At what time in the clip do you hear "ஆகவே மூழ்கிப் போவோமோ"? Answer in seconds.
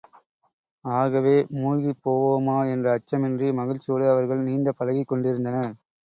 0.85-2.55